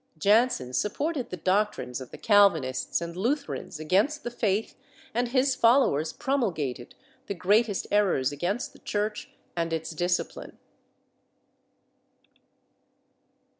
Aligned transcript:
Jansen 0.17 0.73
supported 0.73 1.29
the 1.29 1.37
doctrines 1.37 2.01
of 2.01 2.09
the 2.09 2.17
Calvinists 2.17 3.01
and 3.01 3.15
Lutherans 3.15 3.79
against 3.79 4.23
the 4.23 4.31
faith 4.31 4.75
and 5.13 5.27
his 5.27 5.53
fol 5.53 5.81
lowers 5.81 6.11
promulgated 6.11 6.95
the 7.27 7.35
greatest 7.35 7.85
errors 7.91 8.31
against 8.31 8.73
the 8.73 8.79
Church 8.79 9.29
and 9.55 9.71
its 9.71 9.91
discipline. 9.91 10.57